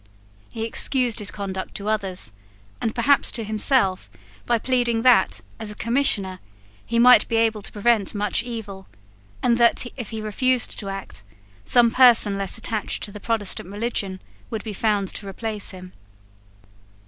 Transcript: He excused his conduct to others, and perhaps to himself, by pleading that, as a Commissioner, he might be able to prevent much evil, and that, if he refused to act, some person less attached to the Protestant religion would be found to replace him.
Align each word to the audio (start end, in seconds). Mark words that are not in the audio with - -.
He 0.49 0.65
excused 0.65 1.19
his 1.19 1.29
conduct 1.29 1.75
to 1.75 1.87
others, 1.87 2.33
and 2.81 2.95
perhaps 2.95 3.31
to 3.33 3.43
himself, 3.43 4.09
by 4.47 4.57
pleading 4.57 5.03
that, 5.03 5.41
as 5.59 5.69
a 5.69 5.75
Commissioner, 5.75 6.39
he 6.83 6.97
might 6.97 7.27
be 7.27 7.35
able 7.35 7.61
to 7.61 7.71
prevent 7.71 8.15
much 8.15 8.41
evil, 8.41 8.87
and 9.43 9.59
that, 9.59 9.85
if 9.97 10.09
he 10.09 10.19
refused 10.19 10.79
to 10.79 10.89
act, 10.89 11.21
some 11.65 11.91
person 11.91 12.35
less 12.35 12.57
attached 12.57 13.03
to 13.03 13.11
the 13.11 13.19
Protestant 13.19 13.69
religion 13.69 14.19
would 14.49 14.63
be 14.63 14.73
found 14.73 15.09
to 15.09 15.27
replace 15.29 15.69
him. 15.69 15.93